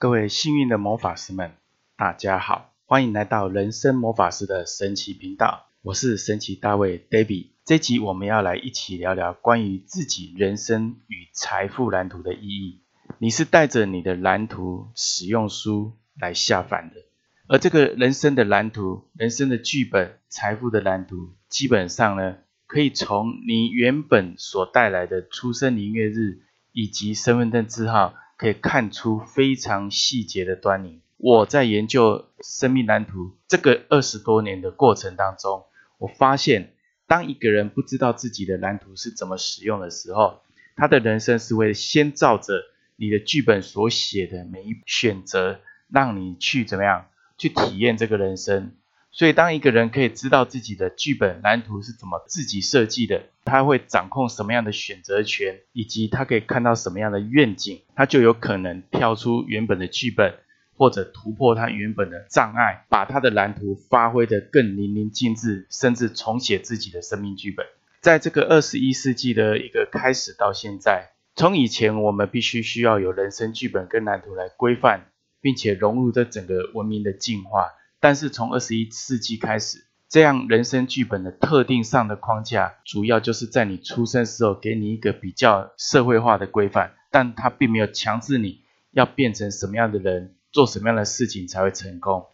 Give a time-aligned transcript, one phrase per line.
[0.00, 1.54] 各位幸运的魔法师们，
[1.96, 5.66] 大家好，欢迎来到人生魔法师的神奇频道。
[5.82, 7.48] 我是神奇大卫 David。
[7.64, 12.82] 这集我们要来一起聊聊关于自己人生与财富蓝图的意义。
[13.18, 17.00] 你是带着你的蓝图使用书来下凡的，
[17.48, 22.36] 而这个人生的蓝图、人生的剧本、财富的蓝图，基本上呢，
[22.68, 28.14] 可以从你原本所带来的出生年月日以及身份证字号。
[28.38, 31.02] 可以看出非常细节的端倪。
[31.18, 35.64] 我在研究生命蓝图这个二十多年的过程当中，
[35.98, 36.72] 我发现，
[37.08, 40.40] 当一个人不知道自己的蓝图是怎么使用的时候，
[40.76, 42.62] 他的人生是会先照着
[42.94, 48.76] 你的剧本所写的每一选择，让你去怎么样去体验这个人生。
[49.10, 60.34] 所以，当一个人可以知道自己的剧本蓝图是怎么自己设计的，他会掌控什么样的选择权，以及他可以看到什么样的愿景，他就有可能跳出原本的剧本，
[60.76, 67.66] 或者突破他原本的障碍，把他的蓝图发挥得更淋漓尽致，甚至重写自己的生命剧本。
[68.00, 75.06] 在这个二十一世纪的一个开始到现在，从以前我们必须需要有人生剧本跟蓝图来规范，
[75.40, 77.72] 并且融入这整个文明的进化。
[78.00, 92.26] 但是从二十一世纪开始，这样人生剧本的特定上的框架，主要就是在你出生时候给你一个比较社会化的规范，但它并没有强制你要变成什么样的人，做什么样的事情才会成功。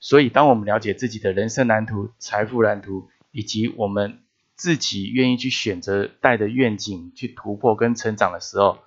[0.00, 4.18] 所以，当我们了解自己的人生蓝图、财富蓝图，以及我们
[4.56, 8.78] 自己愿意去选择带的愿景去突破跟成长的时候，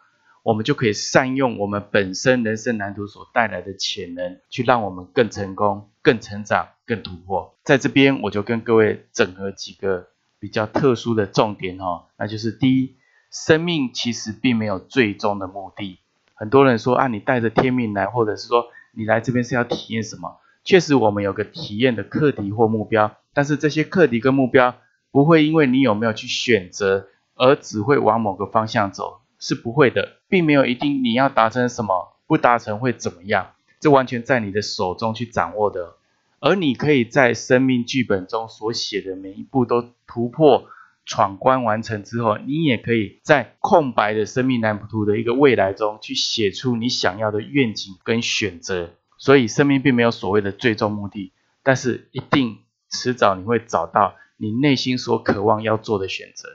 [0.45, 5.89] 我们就可以善用我们本身人生蓝图所带来的潜能，去让我们更成功。
[6.05, 12.93] 更成长、更突破，在这边我就跟各位整合几个比较特殊的重点哈，那就是第一，
[13.31, 15.97] 生命其实并没有最终的目的。
[16.35, 20.37] 很多人说啊，你带着天命来，或者是说你来这边是要体验什么？
[20.63, 24.75] 确实，我们有个体验的课题或目标，但是这些课题跟目标
[25.09, 33.51] 不会因为你有没有去选择而只会往某个方向走，是不会的，并没有一定你要达成什么，不达成会怎么样。
[33.79, 35.97] 这完全在你的手中去掌握的，
[36.39, 40.65] 而你可以在生命剧本中所写的每一步都突破
[41.05, 48.89] 闯关完成之后，你也可以在空白的生命蓝图的一个未来中去写出你想要的愿景跟选择。
[49.19, 52.57] 所以，生命并没有所谓的最终目的，但是一定
[52.89, 56.49] 迟早你会找到你内心所渴望要做的选择。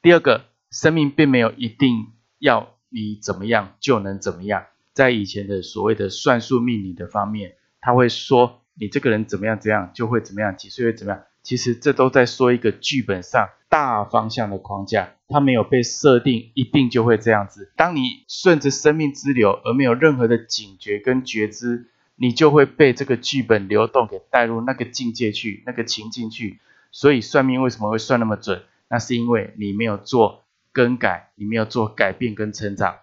[0.00, 2.12] 第二个，生命并没有一定
[2.46, 4.66] 要你怎么样就能怎么样。
[4.92, 11.22] 在以前的所谓的算术命理的方面，他会说你这个人怎么样怎样就会怎么样，几岁会怎么样。
[11.42, 17.72] 其实这都在说一个剧本上大方向的框架，它没有被设定一定就会这样子。
[17.76, 26.58] 当你顺着生命之流而没有任何的警觉跟觉知，你就会被这个剧本流动给带入那个境界去，那个情境去。
[26.90, 28.62] 所以算命为什么会算那么准？
[28.88, 30.45] 那是因为你没有做
[30.76, 32.96] 更改，你没有做改变跟成长。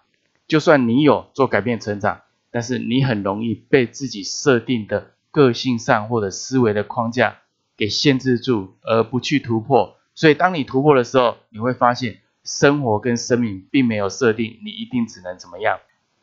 [0.46, 2.20] 就算你有做改变成长，
[2.52, 7.38] 但是你很容易被自己设定的个性上或者思维的框架
[7.76, 9.96] 给限制住，而不去突破。
[10.14, 15.80] 所以当你突破的时候，你会发现生活跟生命并没有设定你一定只能怎么样。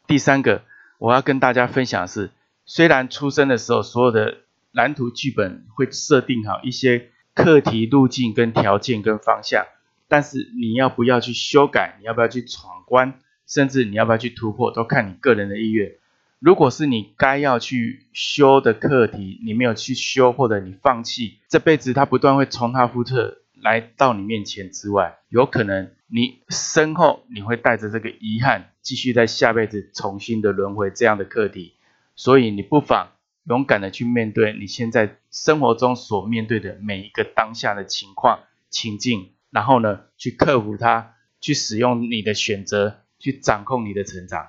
[0.08, 0.62] 第三个，
[1.00, 2.32] 我要跟大家分享的是，
[2.66, 4.38] 虽然出生的时候所有的
[4.72, 9.66] 蓝图剧本会设定好一些课题路径跟条件跟方向，
[10.12, 13.14] 但是你要不要去修改，你要不要去闯关？
[13.48, 15.94] 甚至你要不要去突破，都看你个人的意愿。
[16.40, 31.76] 如果是你该要去修的课题，你没有去修，或者你放弃，这辈子它不断会重蹈覆辙来到你面前之外，有可能你身后你会带着这个遗憾，继续在下辈子重新的轮回这样的课题。
[32.18, 33.14] 所以你不妨
[33.46, 42.98] 勇敢的去面对你现在生活中所面对的每一个当下的情况情境，然后呢，去克服它，去使用你的选择。
[43.24, 44.48] 去掌控你的成长。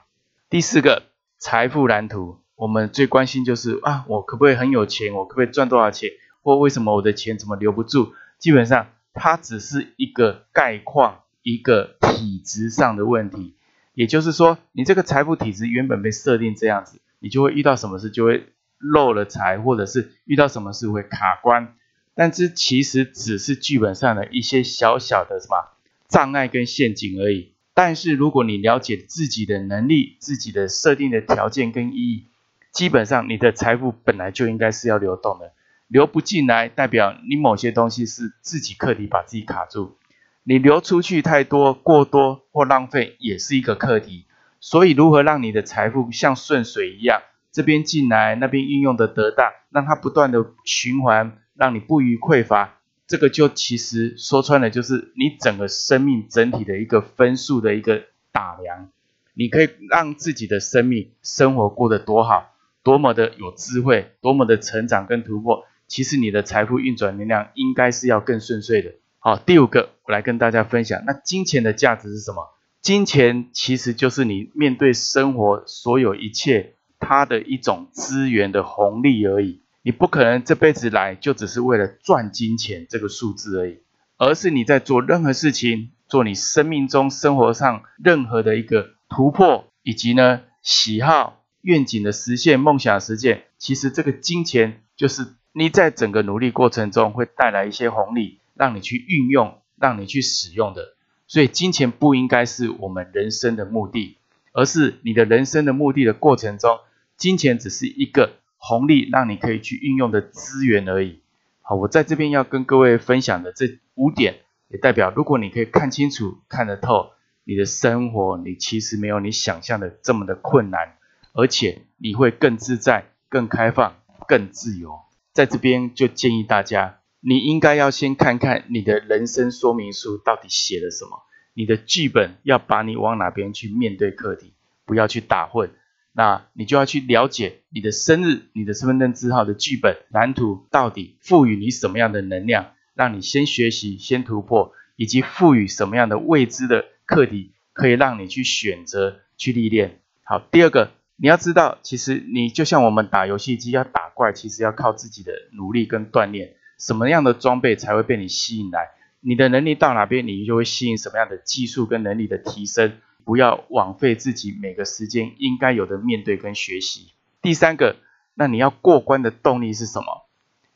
[0.49, 1.03] 第四个
[1.37, 5.13] 财富蓝图，我们最关心就是啊，我可不可以很有钱？
[5.13, 6.09] 我可不可以赚多少钱？
[6.41, 8.15] 或为什么我的钱怎么留不住？
[8.39, 13.57] 基本上，它只是一个概况，一个体质上的问题。
[13.93, 18.47] 也就是说，你这个财富体质原本被设定这样子，你就会遇到什么事就会
[18.79, 21.75] 漏了财，或者是遇到什么事会卡关。
[22.15, 25.77] 但这其实只是剧本上的一些小小的什么
[26.09, 27.53] 障碍跟陷阱而已。
[27.75, 32.27] 但是如果你了解自己的能力、自己的设定的条件跟意义，
[32.71, 35.53] 基本上你的财富本来就应该是要流动的，
[35.89, 39.97] 流不进来代表你某些东西是自己课题把自己卡住，
[40.45, 44.27] 你流出去太多、过多或浪费也是一个课题。
[44.61, 52.81] 所以如何让你的财富像顺水一样这边进来，那边运用的得当，让它不断的循环，让你不予匮乏。
[53.07, 58.89] 这个就其实说穿了，就是你整个生命整体的一个分数的一个打量。
[59.35, 65.65] 你可以让自己的生命生活过得多好，多么的有智慧，多么的成长跟突破。
[65.87, 68.95] 其实你的财富运转能量应该是要更顺遂的。
[69.21, 72.49] 好，第五个，我来跟大家分享，那金钱的价值是什么？
[72.81, 79.63] 金钱其实就是你面对生活所有一切它的一种资源的红利而已。
[79.85, 83.79] 你不可能这辈子来就只是为了赚金钱这个数字而已，
[84.17, 100.95] 而是你在做任何事情，做你生命中生活上任何的一个突破，以及呢喜好、愿景的实现、梦想实现，其实这个金钱就是你在整个努力过程中会带来一些红利，让你去运用、让你去使用的。
[101.27, 104.19] 所以金钱不应该是我们人生的目的，
[104.53, 106.79] 而是你的人生的目的的过程中，
[107.17, 108.35] 金钱只是一个。
[108.65, 111.21] 红利让你可以去运用的资源而已。
[111.63, 114.37] 好，我在这边要跟各位分享的这五点，
[114.69, 117.11] 也代表如果你可以看清楚、看得透
[117.43, 120.95] 你的生活，你其实没有你想象的这么的困难，
[121.33, 123.97] 而且你会更自在、更开放、
[124.29, 125.01] 更自由。
[125.33, 134.53] 在这边就建议大家，你应该要先看看你的人生说明书到底写了什么，你的剧本要把你往哪边去面对课题，
[134.87, 135.71] 不要去打混。
[136.13, 150.01] 那你就要去了解你的生日、你的身份证字号的剧本蓝图到底赋予你什么样的能量，让你先学习、先突破，以及赋予什么样的未知的课题，可以让你去选择、去历练。
[150.23, 156.57] 好，第二个，你要知道，其实你就像我们打游戏机要打怪，其实要靠自己的努力跟锻炼。
[156.79, 158.89] 什么样的装备才会被你吸引来？
[159.21, 162.99] 你的能力到哪边，你就会吸引什么样的技术跟能力的提升。
[163.25, 167.13] 不要枉费自己每个时间应该有的面对跟学习。
[167.41, 167.97] 第三个，
[168.35, 170.29] 那你要过关的动力是什么？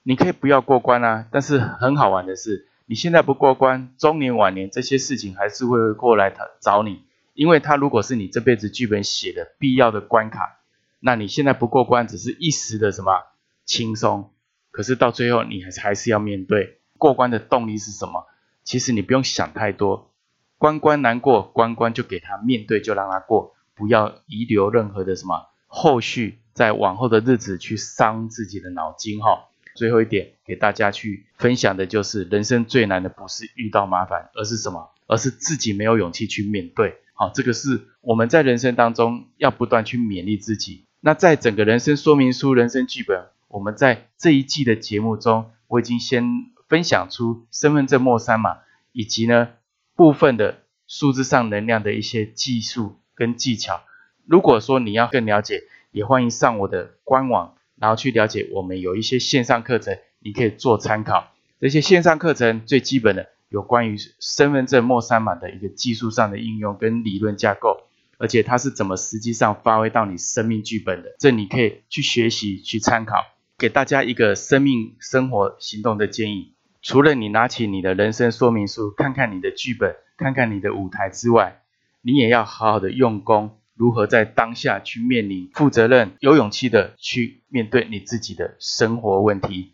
[0.02, 7.02] 你可以不要过关啊，但是很好玩的是，你现在不过关，中年晚年这些事情还是会过来找你，
[7.34, 10.60] 因为他如果是你这辈子剧本写的必要的关卡，
[11.00, 13.22] 那你现在不过关只是一时的什么
[13.64, 14.30] 轻松，
[14.70, 18.26] 可是到最后你还是还是要面对过关的动力是什么？
[18.64, 20.12] 其实你不用想太多。
[20.58, 29.48] 关关难过，关关就给他面对，就让他过，不要遗留任何的什么后续，在往后的日子去伤自己的脑筋哈。
[29.74, 34.90] 最后一点给大家去分享的就是，人生最难的不是遇到麻烦，而是什么？
[35.06, 36.96] 而是自己没有勇气去面对。
[37.12, 40.86] 好，这个是我们在人生当中要不断去勉励自己。
[41.00, 46.24] 那在整个人生说明书、人生剧本，我们在这一季的节目中，我已经先
[46.66, 48.60] 分享出身份证末三码，
[48.92, 49.48] 以及呢。
[49.96, 53.80] 部分的数字上能量的一些技术跟技巧，
[54.26, 61.32] 如果说你要更了解，也欢迎上我的官网，然后去了解我们有一些线上课程，你可以做参考。
[61.58, 67.84] 这些线上课程最基本的有关于身份证末三码的一个技术上的应用跟理论架构，
[68.18, 73.24] 而且它是怎么实际上发挥到你生命剧本的，这你可以去学习去参考，
[73.56, 76.52] 给大家一个生命生活行动的建议。
[76.86, 81.60] 除了你拿起你的人生说明书，看看你的剧本，看看你的舞台之外，
[82.00, 89.72] 你也要好好的用功，如何在当下去面临负责任、有勇气的去面对你自己的生活问题。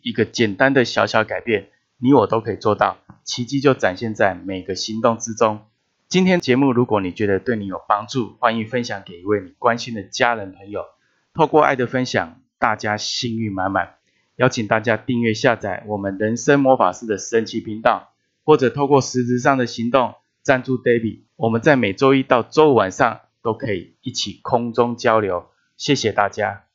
[0.00, 5.60] 一个简单的小小改变，你我都可以做到，奇迹就展现在每个行动之中。
[6.08, 10.86] 今天节目，如果你觉得对你有帮助，欢迎分享给一位你关心的家人朋友。
[11.34, 13.95] 透过爱的分享，大家幸运满满。
[14.36, 18.12] 邀请大家订阅下载我们人生魔法师的神奇频道，
[18.44, 21.22] 或者透过实质上的行动赞助 David。
[21.36, 25.46] 我们在每周一到周五晚上都可以一起空中交流。
[25.76, 26.65] 谢谢大家。